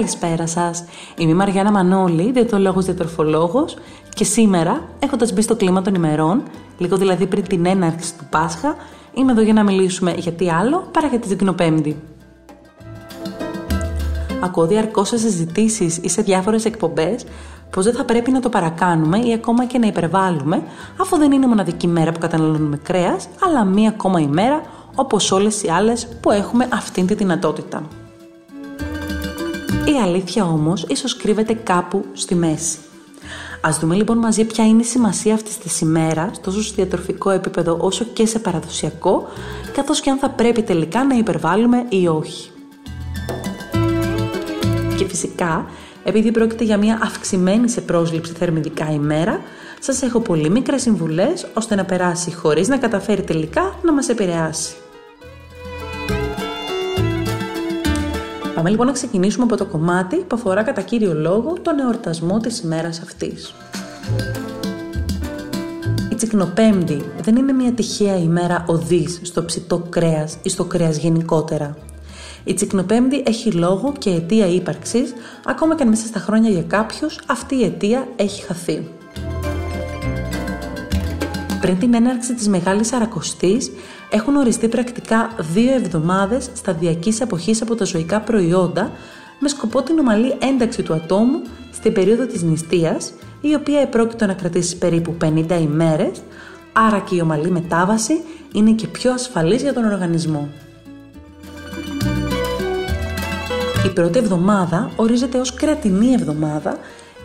[0.00, 0.84] Καλησπέρα σας.
[1.16, 3.76] Είμαι η Μαριάννα Μανώλη, διαιτολόγος διατροφολόγος
[4.14, 6.42] και σήμερα, έχοντας μπει στο κλίμα των ημερών,
[6.78, 8.76] λίγο δηλαδή πριν την έναρξη του Πάσχα,
[9.14, 11.96] είμαι εδώ για να μιλήσουμε για τι άλλο παρά για τη Ζυγνοπέμπτη.
[14.42, 17.24] Ακούω διαρκώς σε συζητήσεις ή σε διάφορες εκπομπές
[17.70, 20.62] πως δεν θα πρέπει να το παρακάνουμε ή ακόμα και να υπερβάλλουμε,
[21.00, 24.62] αφού δεν είναι μοναδική μέρα που καταναλώνουμε κρέας, αλλά μία ακόμα ημέρα
[24.94, 27.82] όπως όλες οι άλλες που έχουμε αυτήν τη δυνατότητα.
[29.90, 32.78] Η αλήθεια όμως ίσως κρύβεται κάπου στη μέση.
[33.60, 37.76] Ας δούμε λοιπόν μαζί ποια είναι η σημασία αυτής της ημέρας, τόσο σε διατροφικό επίπεδο
[37.80, 39.28] όσο και σε παραδοσιακό,
[39.72, 42.50] καθώς και αν θα πρέπει τελικά να υπερβάλλουμε ή όχι.
[44.96, 45.66] Και φυσικά,
[46.04, 49.40] επειδή πρόκειται για μια αυξημένη σε πρόσληψη θερμιδικά ημέρα,
[49.80, 54.74] σας έχω πολύ μικρές συμβουλές ώστε να περάσει χωρίς να καταφέρει τελικά να μας επηρεάσει.
[58.60, 62.60] Πάμε λοιπόν να ξεκινήσουμε από το κομμάτι που αφορά κατά κύριο λόγο τον εορτασμό της
[62.60, 63.54] ημέρας αυτής.
[66.10, 71.76] Η Τσικνοπέμπτη δεν είναι μια τυχαία ημέρα οδής στο ψητό κρέας ή στο κρέας γενικότερα.
[72.44, 75.12] Η Τσικνοπέμπτη έχει λόγο και αιτία ύπαρξης,
[75.44, 78.99] ακόμα και αν μέσα στα χρόνια για κάποιους αυτή η αιτία έχει χαθεί.
[81.60, 83.70] Πριν την έναρξη της Μεγάλης Αρακοστής,
[84.10, 88.90] έχουν οριστεί πρακτικά δύο εβδομάδες σταδιακής αποχής από τα ζωικά προϊόντα
[89.38, 94.32] με σκοπό την ομαλή ένταξη του ατόμου στην περίοδο της νηστείας, η οποία επρόκειτο να
[94.32, 96.22] κρατήσει περίπου 50 ημέρες,
[96.72, 98.20] άρα και η ομαλή μετάβαση
[98.52, 100.48] είναι και πιο ασφαλής για τον οργανισμό.
[103.86, 106.78] Η πρώτη εβδομάδα ορίζεται ως κρατινή εβδομάδα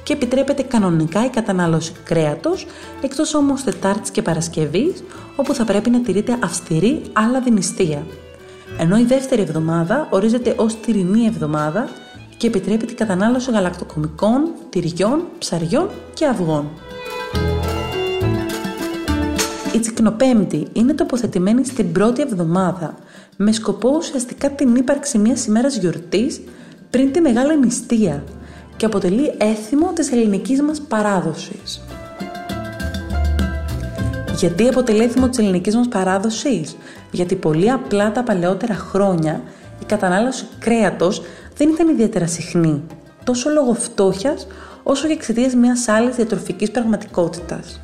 [0.06, 2.66] και επιτρέπεται κανονικά η κατανάλωση κρέατος,
[3.02, 5.04] εκτός όμως Τετάρτης και Παρασκευής,
[5.36, 8.06] όπου θα πρέπει να τηρείται αυστηρή άλλα νηστεία.
[8.78, 11.90] Ενώ η δεύτερη εβδομάδα ορίζεται ως τυρινή εβδομάδα
[12.38, 16.70] και επιτρέπεται η κατανάλωση γαλακτοκομικών, τυριών, ψαριών και αυγών.
[19.74, 22.98] Η Τσικνοπέμπτη είναι τοποθετημένη στην πρώτη εβδομάδα
[23.38, 26.42] με σκοπό ουσιαστικά την ύπαρξη μιας ημέρας γιορτής
[26.90, 28.24] πριν τη Μεγάλη Νηστεία
[28.78, 31.82] και αποτελεί έθιμο της ελληνικής μας παράδοσης.
[34.38, 36.78] Γιατί αποτελεί έθιμο της ελληνικής μας παράδοσης;
[37.12, 39.42] Γιατί πολύ απλά τα παλαιότερα χρόνια
[39.82, 41.22] η κατανάλωση κρέατος
[41.58, 42.84] δεν ήταν ιδιαίτερα συχνή,
[43.24, 44.48] τόσο λόγω φτώχειας
[44.84, 47.82] όσο και εξαιτίας μιας άλλης διατροφικής πραγματικότητας.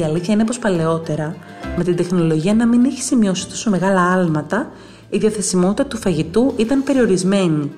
[0.00, 1.36] Η αλήθεια είναι πως παλαιότερα,
[1.76, 4.70] με την τεχνολογία να μην έχει σημειώσει τόσο μεγάλα άλματα,
[5.10, 7.72] η διαθεσιμότητα του φαγητού ήταν περιορισμένη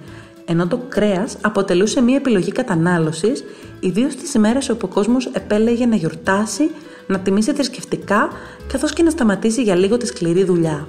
[0.44, 3.44] ενώ το κρέας αποτελούσε μια επιλογή κατανάλωσης,
[3.80, 6.70] ιδίως τι ημέρες όπου ο κόσμος επέλεγε να γιορτάσει,
[7.06, 8.28] να τιμήσει θρησκευτικά,
[8.72, 10.88] καθώς και να σταματήσει για λίγο τη σκληρή δουλειά.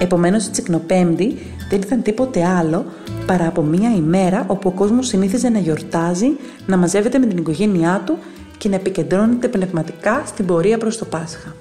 [0.00, 1.38] Επομένως, η Τσικνοπέμπτη
[1.70, 2.84] δεν ήταν τίποτε άλλο
[3.26, 6.36] παρά από μια ημέρα όπου ο κόσμος συνήθιζε να γιορτάζει,
[6.66, 8.18] να μαζεύεται με την οικογένειά του
[8.58, 11.57] και να επικεντρώνεται πνευματικά στην πορεία προς το Πάσχα.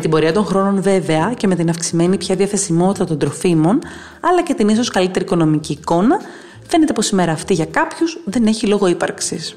[0.00, 3.78] Με την πορεία των χρόνων βέβαια και με την αυξημένη πια διαθεσιμότητα των τροφίμων,
[4.20, 6.20] αλλά και την ίσως καλύτερη οικονομική εικόνα,
[6.66, 9.56] φαίνεται πως η μέρα αυτή για κάποιους δεν έχει λόγο ύπαρξης.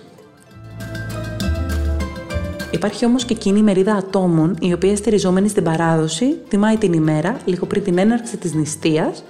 [2.72, 7.38] Υπάρχει όμως και εκείνη η μερίδα ατόμων, η οποία στηριζόμενη στην παράδοση, τιμάει την ημέρα
[7.46, 9.24] λίγο πριν την έναρξη της νηστείας.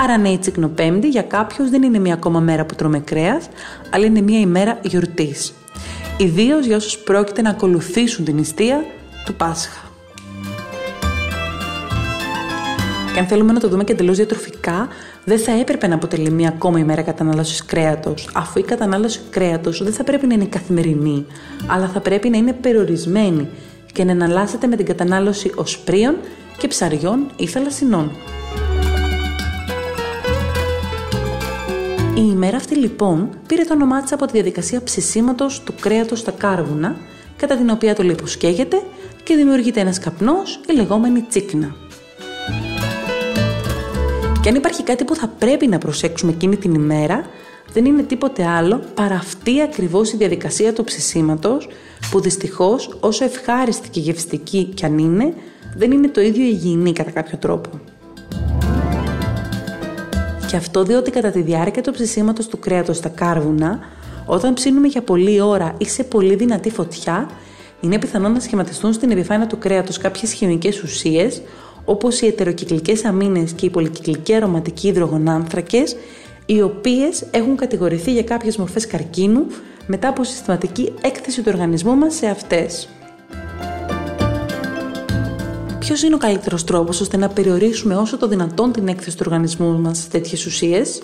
[0.00, 3.48] Άρα, ναι, η Τσικνοπέμπτη για κάποιους δεν είναι μια ακόμα μέρα που τρώμε κρέας,
[3.90, 5.52] αλλά είναι μια ημέρα γιορτής.
[6.16, 8.84] Ιδίως για όσους πρόκειται να ακολουθήσουν την νηστεία
[9.24, 9.90] του Πάσχα.
[13.12, 14.88] Και αν θέλουμε να το δούμε και εντελώς διατροφικά,
[15.24, 19.92] δεν θα έπρεπε να αποτελεί μία ακόμα ημέρα κατανάλωσης κρέατος, αφού η κατανάλωση κρέατος δεν
[19.92, 21.26] θα πρέπει να είναι καθημερινή,
[21.66, 23.48] αλλά θα πρέπει να είναι περιορισμένη
[23.92, 26.16] και να εναλλάσσεται με την κατανάλωση οσπρίων
[26.58, 28.10] και ψαριών ή θαλασσινών.
[32.14, 36.30] Η ημέρα αυτή λοιπόν πήρε το όνομά της από τη διαδικασία ψησίματος του κρέατος στα
[36.30, 36.96] κάρβουνα,
[37.36, 38.82] κατά την οποία το λίπος καίγεται
[39.22, 41.81] και δημιουργείται ένας καπνός, η λεγόμενη τσίκνα.
[44.42, 47.24] Και αν υπάρχει κάτι που θα πρέπει να προσέξουμε εκείνη την ημέρα,
[47.72, 51.68] δεν είναι τίποτε άλλο παρά αυτή ακριβώς η διαδικασία του ψησίματος,
[52.10, 55.34] που δυστυχώς όσο ευχάριστη και γευστική κι αν είναι,
[55.76, 57.70] δεν είναι το ίδιο υγιεινή κατά κάποιο τρόπο.
[60.46, 63.78] Και αυτό διότι κατά τη διάρκεια του ψησίματος του κρέατος στα κάρβουνα,
[64.26, 67.30] όταν ψήνουμε για πολλή ώρα ή σε πολύ δυνατή φωτιά,
[67.80, 71.42] είναι πιθανό να σχηματιστούν στην επιφάνεια του κρέατος κάποιες χημικές ουσίες,
[71.84, 75.96] όπως οι ετεροκυκλικές αμίνες και οι πολυκυκλικοί αρωματικοί υδρογονάνθρακες,
[76.46, 79.46] οι οποίες έχουν κατηγορηθεί για κάποιες μορφές καρκίνου
[79.86, 82.88] μετά από συστηματική έκθεση του οργανισμού μας σε αυτές.
[85.78, 89.78] Ποιος είναι ο καλύτερος τρόπος ώστε να περιορίσουμε όσο το δυνατόν την έκθεση του οργανισμού
[89.80, 91.02] μας σε τέτοιες ουσίες,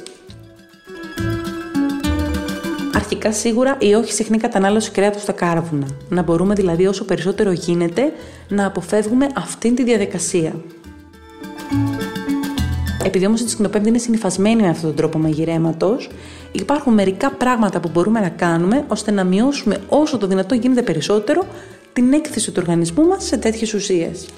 [3.18, 5.86] Αρχικά σίγουρα η όχι συχνή κατανάλωση κρέατος στα κάρβουνα.
[6.08, 8.12] Να μπορούμε δηλαδή όσο περισσότερο γίνεται
[8.48, 10.52] να αποφεύγουμε αυτήν τη διαδικασία.
[13.04, 16.10] Επειδή όμως η τσικνοπέμπτη είναι συνηθισμένη με αυτόν τον τρόπο μαγειρέματος,
[16.52, 21.46] υπάρχουν μερικά πράγματα που μπορούμε να κάνουμε ώστε να μειώσουμε όσο το δυνατόν γίνεται περισσότερο
[21.92, 24.28] την έκθεση του οργανισμού μας σε τέτοιες ουσίες.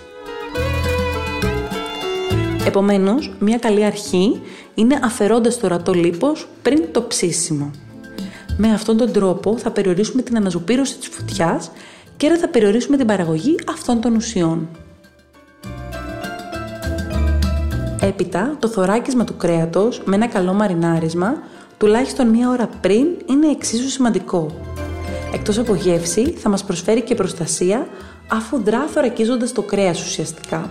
[2.67, 4.41] Επομένως, μια καλή αρχή
[4.75, 7.71] είναι αφαιρώντας το ρατό λίπος πριν το ψήσιμο.
[8.63, 11.71] Με αυτόν τον τρόπο θα περιορίσουμε την αναζωπήρωση της φωτιάς
[12.17, 14.69] και άρα θα περιορίσουμε την παραγωγή αυτών των ουσιών.
[18.01, 21.43] Έπειτα, το θωράκισμα του κρέατος με ένα καλό μαρινάρισμα,
[21.79, 24.47] τουλάχιστον μία ώρα πριν, είναι εξίσου σημαντικό.
[25.35, 27.89] Εκτός από γεύση, θα μας προσφέρει και προστασία,
[28.29, 30.71] αφού δρά θωρακίζοντας το κρέας ουσιαστικά.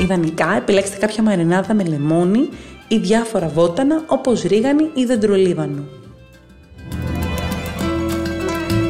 [0.00, 2.48] Ιδανικά, επιλέξτε κάποια μαρινάδα με λεμόνι
[2.92, 5.82] ή διάφορα βότανα όπως ρίγανη ή δεντρολίβανο.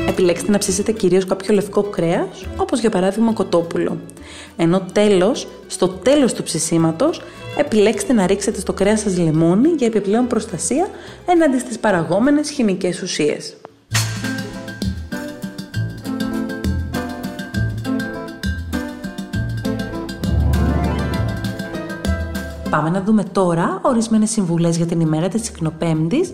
[0.08, 4.00] Επιλέξτε να ψήσετε κυρίως κάποιο λευκό κρέας, όπως για παράδειγμα κοτόπουλο.
[4.56, 7.20] Ενώ τέλος, στο τέλος του ψησίματος,
[7.58, 10.88] επιλέξτε να ρίξετε στο κρέας σας λεμόνι για επιπλέον προστασία
[11.26, 13.59] έναντι στις παραγόμενες χημικές ουσίες.
[22.70, 26.32] Πάμε να δούμε τώρα ορισμένες συμβουλές για την ημέρα της Συκνοπέμπτης,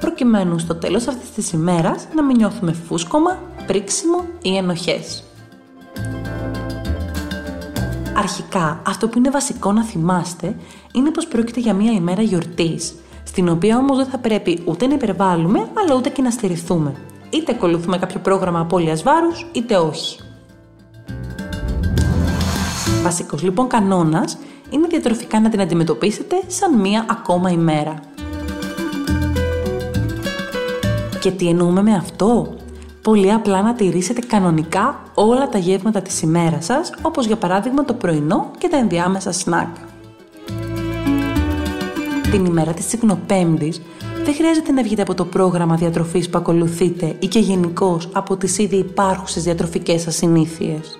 [0.00, 5.22] προκειμένου στο τέλος αυτής της ημέρας να μην νιώθουμε φούσκωμα, πρίξιμο ή ενοχές.
[8.16, 10.56] Αρχικά, αυτό που είναι βασικό να θυμάστε
[10.92, 12.94] είναι πως πρόκειται για μια ημέρα γιορτής,
[13.24, 16.94] στην οποία όμως δεν θα πρέπει ούτε να υπερβάλλουμε, αλλά ούτε και να στερηθούμε.
[17.30, 20.20] Είτε ακολουθούμε κάποιο πρόγραμμα απώλειας βάρους, είτε όχι.
[23.02, 24.38] Βασικός λοιπόν κανόνας
[24.70, 27.94] είναι διατροφικά να την αντιμετωπίσετε σαν μία ακόμα ημέρα.
[31.20, 32.58] Και τι εννοούμε με αυτό;
[33.08, 37.94] Πολύ απλά να τηρήσετε κανονικά όλα τα γεύματα της ημέρας σας, όπως για παράδειγμα το
[37.94, 39.76] πρωινό και τα ενδιάμεσα σνακ.
[42.30, 43.82] Την ημέρα της Τσικνοπέμπτης
[44.24, 48.58] δεν χρειάζεται να βγείτε από το πρόγραμμα διατροφής που ακολουθείτε ή και γενικώς από τις
[48.58, 50.98] ήδη υπάρχουσες διατροφικές σας συνήθειες.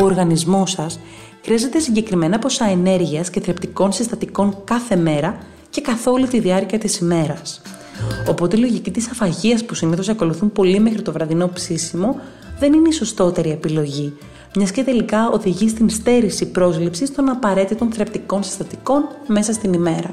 [0.00, 1.00] Ο οργανισμός σας
[1.44, 5.38] χρειάζεται συγκεκριμένα ποσά ενέργειας και θρεπτικών συστατικών κάθε μέρα
[5.70, 7.62] και καθ' όλη τη διάρκεια της ημέρας.
[8.28, 12.20] Οπότε η λογική της αφαγίας που συνήθως ακολουθούν πολύ μέχρι το βραδινό ψήσιμο
[12.58, 14.16] δεν είναι η σωστότερη επιλογή,
[14.56, 20.10] μιας και τελικά οδηγεί στην στέρηση πρόσληψης των απαραίτητων θρεπτικών συστατικών μέσα στην ημέρα.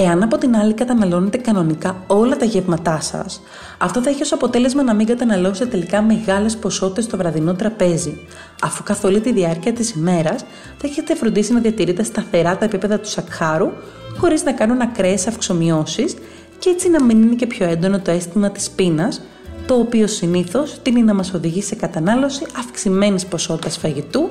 [0.00, 3.42] Εάν από την άλλη καταναλώνετε κανονικά όλα τα γεύματά σας,
[3.78, 8.26] αυτό θα έχει ως αποτέλεσμα να μην καταναλώσετε τελικά μεγάλες ποσότητες στο βραδινό τραπέζι,
[8.62, 10.44] αφού καθ' όλη τη διάρκεια της ημέρας
[10.78, 13.70] θα έχετε φροντίσει να διατηρείτε σταθερά τα επίπεδα του σακχάρου,
[14.18, 16.14] χωρίς να κάνουν ακραίες αυξομοιώσεις
[16.58, 19.20] και έτσι να μην είναι και πιο έντονο το αίσθημα της πείνας,
[19.66, 24.28] το οποίο συνήθως τίνει να μας οδηγεί σε κατανάλωση αυξημένης ποσότητας φαγητού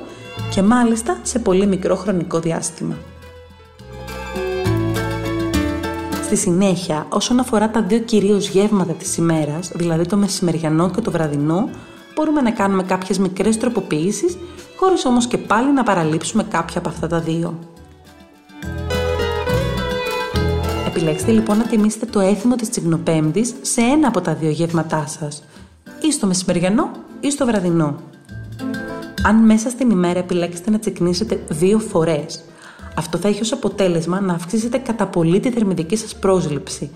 [0.54, 2.96] και μάλιστα σε πολύ μικρό χρονικό διάστημα.
[6.28, 11.10] Στη συνέχεια, όσον αφορά τα δύο κυρίως γεύματα της ημέρας, δηλαδή το μεσημεριανό και το
[11.10, 11.68] βραδινό,
[12.14, 14.38] μπορούμε να κάνουμε κάποιες μικρές τροποποιήσεις,
[14.76, 17.58] χωρίς όμως και πάλι να παραλείψουμε κάποια από αυτά τα δύο.
[20.86, 25.42] Επιλέξτε λοιπόν να τιμήσετε το έθιμο της τσιγνοπέμπτης σε ένα από τα δύο γεύματά σας,
[26.00, 27.96] ή στο μεσημεριανό ή στο βραδινό.
[29.22, 32.40] Αν μέσα στην ημέρα επιλέξετε να τσικνήσετε δύο φορές,
[32.98, 36.90] αυτό θα έχει ως αποτέλεσμα να αυξήσετε κατά πολύ τη θερμιδική σας πρόσληψη,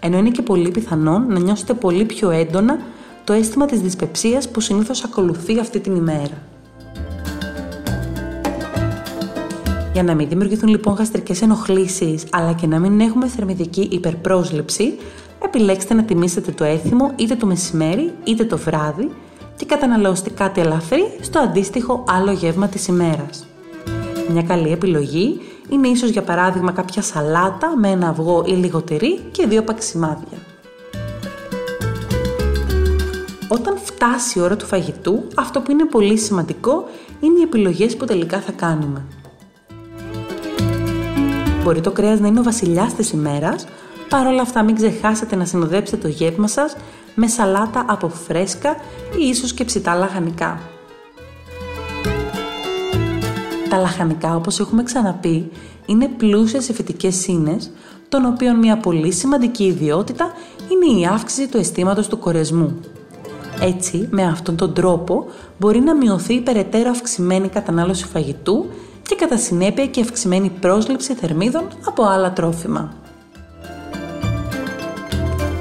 [0.00, 2.78] ενώ είναι και πολύ πιθανόν να νιώσετε πολύ πιο έντονα
[3.24, 6.42] το αίσθημα της δυσπεψίας που συνήθως ακολουθεί αυτή την ημέρα.
[9.92, 14.98] Για να μην δημιουργηθούν λοιπόν γαστρικές ενοχλήσεις, αλλά και να μην έχουμε θερμιδική υπερπρόσληψη,
[15.44, 19.10] επιλέξτε να τιμήσετε το έθιμο είτε το μεσημέρι είτε το βράδυ
[19.56, 23.46] και καταναλώστε κάτι ελαφρύ στο αντίστοιχο άλλο γεύμα της ημέρας.
[24.32, 29.18] Μια καλή επιλογή είναι ίσως για παράδειγμα κάποια σαλάτα με ένα αυγό ή λίγο τυρί
[29.30, 30.38] και δύο παξιμάδια.
[33.48, 36.84] Όταν φτάσει η ώρα του φαγητού, αυτό που είναι πολύ σημαντικό
[37.20, 39.04] είναι οι επιλογές που τελικά θα κάνουμε.
[41.62, 43.66] Μπορεί το κρέας να είναι ο βασιλιάς της ημέρας,
[44.08, 46.76] παρόλα αυτά μην ξεχάσετε να συνοδέψετε το γεύμα σας
[47.14, 48.76] με σαλάτα από φρέσκα
[49.18, 50.60] ή ίσως και ψητά λαχανικά.
[53.72, 55.50] Τα λαχανικά, όπως έχουμε ξαναπεί,
[55.86, 57.70] είναι πλούσια σε φυτικές σύνες,
[58.08, 60.32] των οποίων μια πολύ σημαντική ιδιότητα
[60.68, 62.80] είναι η αύξηση του αισθήματος του κορεσμού.
[63.60, 65.26] Έτσι, με αυτόν τον τρόπο
[65.58, 68.66] μπορεί να μειωθεί η περαιτέρω αυξημένη κατανάλωση φαγητού
[69.02, 72.92] και κατά συνέπεια και αυξημένη πρόσληψη θερμίδων από άλλα τρόφιμα.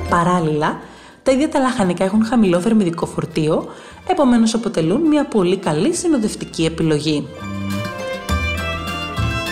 [0.10, 0.80] Παράλληλα,
[1.24, 3.65] τα ίδια τα λαχανικά έχουν χαμηλό θερμιδικό φορτίο,
[4.08, 7.27] επομένως αποτελούν μια πολύ καλή συνοδευτική επιλογή.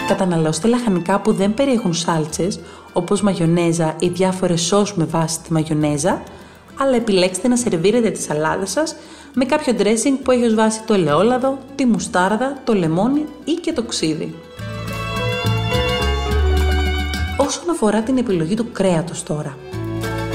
[0.10, 2.60] Καταναλώστε λαχανικά που δεν περιέχουν σάλτσες,
[2.94, 6.22] όπως μαγιονέζα ή διάφορες σως με βάση τη μαγιονέζα,
[6.80, 8.96] αλλά επιλέξτε να σερβίρετε τη σαλάδα σας
[9.34, 13.74] με κάποιο dressing που έχει ως βάση το ελαιόλαδο, τη μουστάρδα, το λεμόνι ή και
[13.74, 14.36] το ξύδι.
[17.38, 19.58] Όσον αφορά την επιλογή του κρέατος τώρα.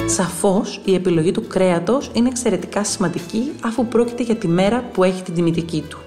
[0.07, 5.23] Σαφώς η επιλογή του κρέατος είναι εξαιρετικά σημαντική αφού πρόκειται για τη μέρα που έχει
[5.23, 6.04] την τιμητική του.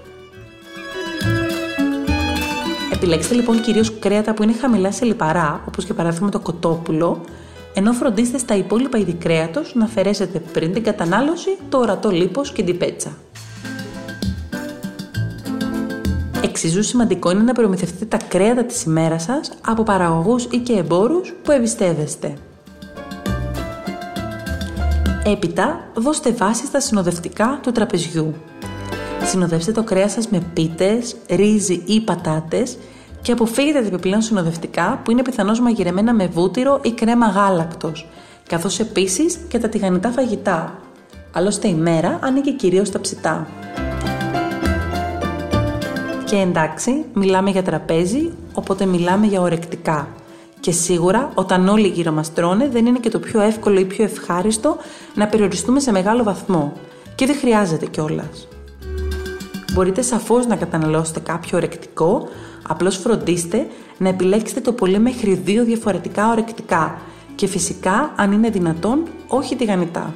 [2.98, 7.22] Επιλέξτε λοιπόν κυρίως κρέατα που είναι χαμηλά σε λιπαρά, όπως για παράδειγμα το κοτόπουλο,
[7.74, 12.64] ενώ φροντίστε στα υπόλοιπα είδη κρέατος να αφαιρέσετε πριν την κατανάλωση το ορατό λίπος και
[12.64, 13.18] την πέτσα.
[16.44, 21.34] Εξίσου σημαντικό είναι να προμηθευτείτε τα κρέατα της ημέρας σας από παραγωγούς ή και εμπόρους
[21.44, 22.34] που εμπιστεύεστε.
[25.26, 28.36] Έπειτα, δώστε βάση στα συνοδευτικά του τραπεζιού.
[29.28, 32.78] Συνοδεύστε το κρέας σας με πίτες, ρύζι ή πατάτες
[33.22, 38.08] και αποφύγετε τα επιπλέον συνοδευτικά που είναι πιθανώς μαγειρεμένα με βούτυρο ή κρέμα γάλακτος,
[38.48, 40.80] καθώς επίσης και τα τηγανιτά φαγητά.
[41.32, 43.48] Άλλωστε η μέρα ανήκει κυρίως στα ψητά.
[46.26, 50.08] Και εντάξει, μιλάμε για τραπέζι, οπότε μιλάμε για ορεκτικά.
[50.60, 54.04] Και σίγουρα, όταν όλοι γύρω μας τρώνε, δεν είναι και το πιο εύκολο ή πιο
[54.04, 54.78] ευχάριστο
[55.16, 56.74] να περιοριστούμε σε μεγάλο βαθμό.
[57.16, 58.48] Και δεν χρειάζεται κιόλας.
[59.74, 62.28] Μπορείτε σαφώς να καταναλώσετε κάποιο ορεκτικό,
[62.68, 66.98] απλώς φροντίστε να επιλέξετε το πολύ μέχρι δύο διαφορετικά ορεκτικά
[67.36, 70.14] και φυσικά, αν είναι δυνατόν, όχι τηγανιτά.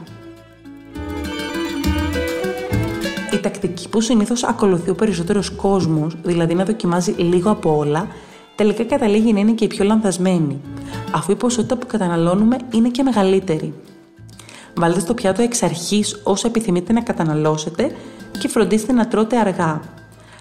[3.33, 8.07] Η τακτική που συνήθως ακολουθεί ο περισσότερος κόσμος, δηλαδή να δοκιμάζει λίγο από όλα,
[8.55, 10.59] τελικά καταλήγει να είναι και η πιο λανθασμένη,
[11.11, 13.73] αφού η ποσότητα που καταναλώνουμε είναι και μεγαλύτερη.
[14.75, 17.91] Βάλτε στο πιάτο εξ αρχής όσα επιθυμείτε να καταναλώσετε
[18.39, 19.81] και φροντίστε να τρώτε αργά.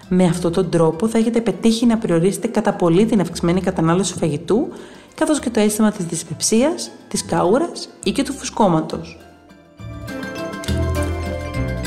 [0.09, 4.67] Με αυτόν τον τρόπο θα έχετε πετύχει να περιορίσετε κατά πολύ την αυξημένη κατανάλωση φαγητού,
[5.15, 9.17] καθώς και το αίσθημα της δυσπεψίας, της καούρας ή και του φουσκώματος.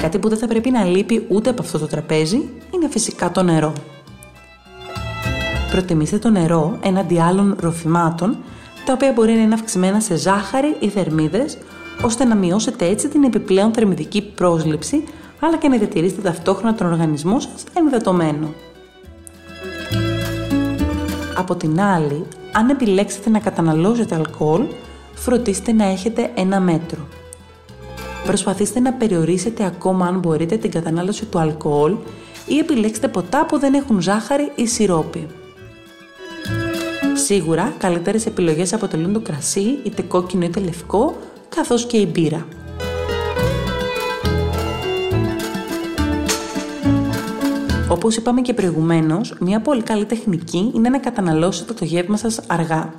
[0.01, 3.43] Κάτι που δεν θα πρέπει να λείπει ούτε από αυτό το τραπέζι είναι φυσικά το
[3.43, 3.73] νερό.
[5.71, 8.37] Προτιμήστε το νερό έναντι άλλων ροφημάτων,
[8.85, 11.59] τα οποία μπορεί να είναι αυξημένα σε ζάχαρη ή θερμίδες,
[12.03, 15.05] ώστε να μειώσετε έτσι την επιπλέον θερμιδική πρόσληψη,
[15.41, 18.55] αλλά και να διατηρήσετε ταυτόχρονα τον οργανισμό σας ενδετωμένο.
[21.37, 24.63] Από την άλλη, αν επιλέξετε να καταναλώσετε αλκοόλ,
[25.15, 27.09] φροντίστε να έχετε ένα μέτρο.
[28.25, 31.97] Προσπαθήστε να περιορίσετε ακόμα αν μπορείτε την κατανάλωση του αλκοόλ
[32.47, 35.27] ή επιλέξτε ποτά που δεν έχουν ζάχαρη ή σιρόπι.
[37.15, 41.17] Σίγουρα, καλύτερες επιλογές αποτελούν το κρασί, είτε κόκκινο είτε λευκό,
[41.55, 42.47] καθώς και η μπύρα.
[47.89, 52.93] Όπως είπαμε και προηγουμένως, μια πολύ καλή τεχνική είναι να καταναλώσετε το γεύμα σας αργά.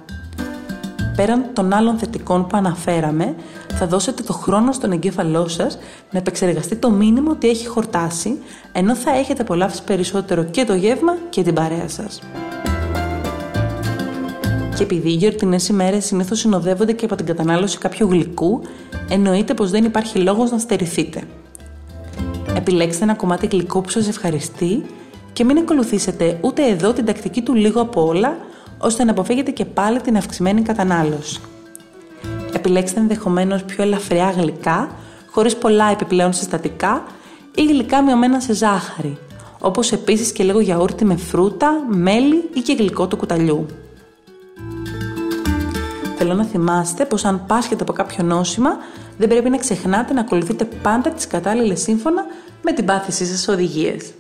[1.16, 3.36] Πέραν των άλλων θετικών που αναφέραμε,
[3.74, 5.78] θα δώσετε το χρόνο στον εγκέφαλό σας
[6.12, 8.38] να επεξεργαστεί το μήνυμα ότι έχει χορτάσει,
[8.72, 12.22] ενώ θα έχετε απολαύσει περισσότερο και το γεύμα και την παρέα σας.
[14.76, 18.62] Και επειδή οι γιορτινές ημέρες συνήθως συνοδεύονται και από την κατανάλωση κάποιου γλυκού,
[19.10, 21.24] εννοείται πως δεν υπάρχει λόγος να στερηθείτε.
[22.56, 24.86] Επιλέξτε ένα κομμάτι γλυκό που σας ευχαριστεί
[25.34, 28.38] και μην ακολουθήσετε ούτε εδώ την τακτική του λίγο από όλα,
[28.78, 31.40] ώστε να αποφύγετε και πάλι την αυξημένη κατανάλωση.
[32.54, 34.90] Επιλέξτε ενδεχομένως πιο ελαφριά γλυκά,
[35.30, 37.04] χωρίς πολλά επιπλέον συστατικά
[37.56, 39.18] ή γλυκά μειωμένα σε ζάχαρη,
[39.60, 43.66] όπως επίσης και λίγο γιαούρτι με φρούτα, μέλι ή και γλυκό του κουταλιού.
[46.26, 48.70] Θέλω να θυμάστε πως αν πάσχετε από κάποιο νόσημα,
[49.18, 52.26] δεν πρέπει να ξεχνάτε να ακολουθείτε πάντα τις κατάλληλες σύμφωνα
[52.62, 54.14] με την πάθησή σας οδηγίες.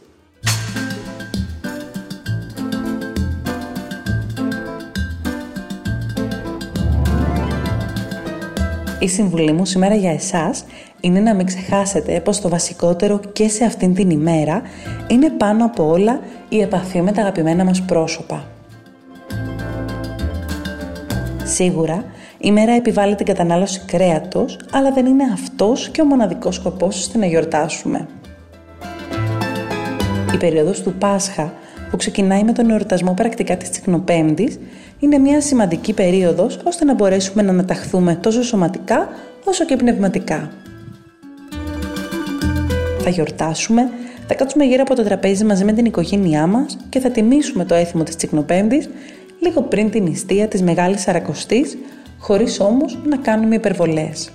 [9.00, 10.66] Η συμβουλή μου σήμερα για εσάς
[11.00, 14.62] είναι να μην ξεχάσετε πως το βασικότερο και σε αυτήν την ημέρα
[15.08, 16.20] είναι πάνω από όλα
[16.50, 18.55] η επαφή με τα αγαπημένα μας πρόσωπα.
[21.56, 22.06] Σίγουρα,
[22.38, 27.18] η μέρα επιβάλλει την κατανάλωση κρέατος, αλλά δεν είναι αυτός και ο μοναδικός σκοπός ώστε
[27.18, 28.08] να γιορτάσουμε.
[30.34, 31.54] Η περίοδος του Πάσχα,
[31.90, 34.60] που ξεκινάει με τον εορτασμό πρακτικά της Τσικνοπέμπτης,
[35.00, 39.10] είναι μια σημαντική περίοδος ώστε να μπορέσουμε να αναταχθούμε τόσο σωματικά
[39.44, 40.52] όσο και πνευματικά.
[43.00, 43.90] Θα γιορτάσουμε,
[44.28, 47.76] θα κάτσουμε γύρω από το τραπέζι μαζί με την οικογένειά μας και θα τιμήσουμε το
[47.76, 48.90] έθιμο της Τσικνοπέμπτης
[49.46, 51.78] λίγο πριν την νηστεία της Μεγάλης Σαρακοστής,
[52.20, 54.32] χωρίς όμως να κάνουμε υπερβολές.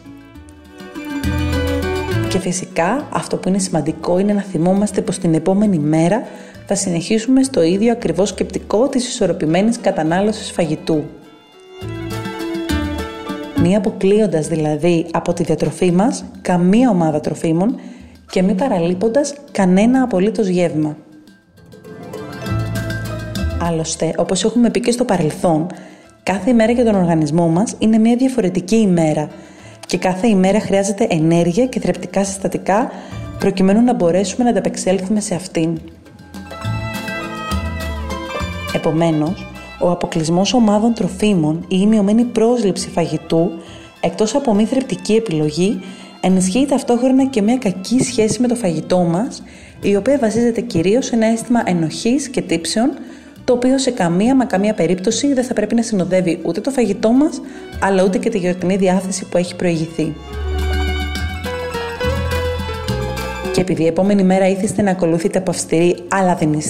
[2.28, 6.22] Και φυσικά αυτό που είναι σημαντικό είναι να θυμόμαστε πως την επόμενη μέρα
[6.66, 11.04] θα συνεχίσουμε στο ίδιο ακριβώς σκεπτικό της ισορροπημένης κατανάλωσης φαγητού.
[13.62, 17.76] Μη αποκλείοντας δηλαδή από τη διατροφή μας καμία ομάδα τροφίμων
[18.30, 20.96] και μη παραλείποντας κανένα απολύτως γεύμα.
[23.62, 25.66] Άλλωστε, όπως έχουμε πει και στο παρελθόν,
[26.22, 29.28] κάθε ημέρα για τον οργανισμό μας είναι μια διαφορετική ημέρα
[29.86, 32.90] και κάθε ημέρα χρειάζεται ενέργεια και θρεπτικά συστατικά
[33.38, 35.80] προκειμένου να μπορέσουμε να ανταπεξέλθουμε σε αυτήν.
[38.74, 39.46] Επομένως,
[39.80, 43.50] ο αποκλεισμός ομάδων τροφίμων ή η μειωμένη πρόσληψη φαγητού,
[44.00, 45.80] εκτός από μη θρεπτική επιλογή,
[46.20, 49.42] ενισχύει ταυτόχρονα και μια κακή σχέση με το φαγητό μας,
[49.82, 52.90] η οποία βασίζεται κυρίως σε ένα αίσθημα ενοχής και τύψεων,
[53.50, 57.10] το οποίο σε καμία μα καμία περίπτωση δεν θα πρέπει να συνοδεύει ούτε το φαγητό
[57.10, 57.40] μας,
[57.82, 60.14] αλλά ούτε και τη γιορτινή διάθεση που έχει προηγηθεί.
[63.52, 66.62] Και επειδή η επόμενη μέρα ήθιστε να ακολουθείτε από αυστηρή αλλά δεν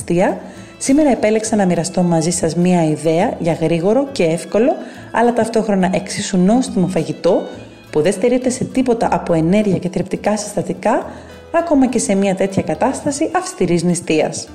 [0.79, 4.73] Σήμερα επέλεξα να μοιραστώ μαζί σας μία ιδέα για γρήγορο και εύκολο,
[5.13, 7.47] αλλά ταυτόχρονα εξίσου νόστιμο φαγητό
[7.91, 11.07] που δεν στερείται σε τίποτα από ενέργεια και θρεπτικά συστατικά,
[11.53, 14.49] ακόμα και σε μία τέτοια κατάσταση αυστηρής νηστείας.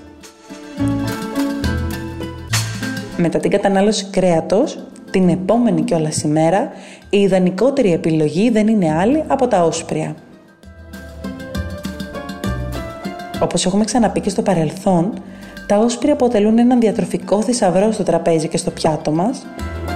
[3.18, 4.80] Μετά την κατανάλωση κρέατος,
[5.12, 6.70] την επόμενη κιόλας ημέρα,
[7.10, 10.16] η ιδανικότερη επιλογή δεν είναι άλλη από τα όσπρια.
[13.42, 15.14] Όπως έχουμε ξαναπεί και στο παρελθόν,
[15.68, 19.46] τα όσπρια αποτελούν έναν διατροφικό θησαυρό στο τραπέζι και στο πιάτο μας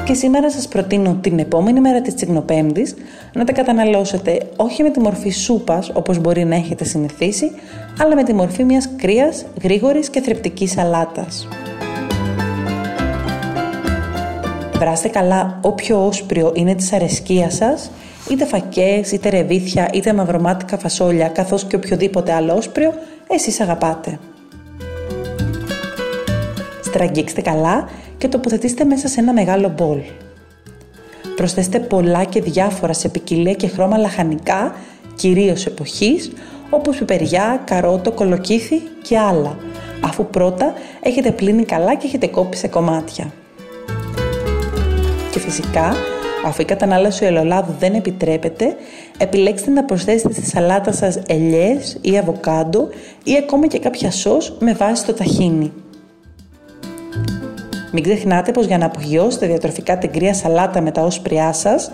[0.05, 2.95] και σήμερα σας προτείνω την επόμενη μέρα της Τσιγνοπέμπτης
[3.33, 7.51] να τα καταναλώσετε όχι με τη μορφή σούπας όπως μπορεί να έχετε συνηθίσει,
[8.01, 11.47] αλλά με τη μορφή μιας κρύας, γρήγορης και θρεπτικής σαλάτας.
[14.79, 17.91] Βράστε καλά όποιο όσπριο είναι της αρεσκίας σας,
[18.31, 22.93] είτε φακές, είτε ρεβίθια, είτε μαυρομάτικα φασόλια, καθώς και οποιοδήποτε άλλο όσπριο
[23.29, 24.19] εσείς αγαπάτε.
[26.81, 29.99] Στραγγίξτε καλά και τοποθετήστε μέσα σε ένα μεγάλο μπολ.
[31.35, 34.75] Προσθέστε πολλά και διάφορα σε ποικιλία και χρώμα λαχανικά,
[35.15, 36.31] κυρίως εποχής,
[36.69, 39.57] όπως πιπεριά, καρότο, κολοκύθι και άλλα,
[40.01, 43.31] αφού πρώτα έχετε πλύνει καλά και έχετε κόψει σε κομμάτια.
[45.31, 45.93] Και φυσικά,
[46.45, 48.75] αφού η κατανάλωση ελαιολάδου δεν επιτρέπεται,
[49.17, 52.87] επιλέξτε να προσθέσετε στη σαλάτα σας ελιές ή αβοκάντο
[53.23, 55.71] ή ακόμα και κάποια σως με βάση το ταχίνι.
[57.91, 61.91] Μην ξεχνάτε πως για να απογειώσετε διατροφικά την κρύα σαλάτα με τα όσπριά σας,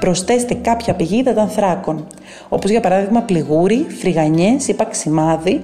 [0.00, 2.06] προσθέστε κάποια πηγή υδατανθράκων,
[2.48, 5.60] όπως για παράδειγμα πληγούρι, φρυγανιές ή παξιμάδι,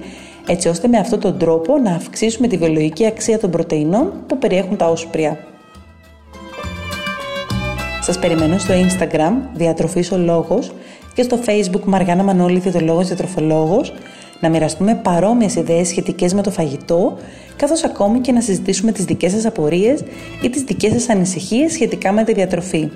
[0.47, 4.77] έτσι ώστε με αυτόν τον τρόπο να αυξήσουμε τη βιολογική αξία των πρωτεϊνών που περιέχουν
[4.77, 5.37] τα όσπρια.
[8.07, 10.71] Σας περιμένω στο Instagram Διατροφής ο Λόγος
[11.13, 13.93] και στο Facebook Μαριάννα Μανώλη Διατροφολόγος Διατροφολόγος
[14.39, 17.17] να μοιραστούμε παρόμοιες ιδέες σχετικές με το φαγητό,
[17.55, 20.03] καθώς ακόμη και να συζητήσουμε τις δικές σας απορίες
[20.41, 22.89] ή τις δικές σας ανησυχίες σχετικά με τη διατροφή.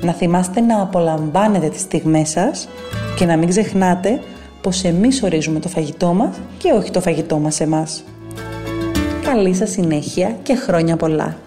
[0.00, 2.68] Να θυμάστε να απολαμβάνετε τις στιγμές σας
[3.16, 4.20] και να μην ξεχνάτε
[4.60, 8.04] πως εμείς ορίζουμε το φαγητό μας και όχι το φαγητό μας εμάς.
[9.22, 11.45] Καλή σας συνέχεια και χρόνια πολλά!